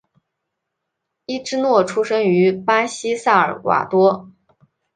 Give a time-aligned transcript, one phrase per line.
[1.27, 4.31] 伊芝诺生于巴西萨尔瓦多。